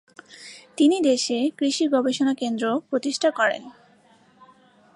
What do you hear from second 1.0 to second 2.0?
দেশে কৃষি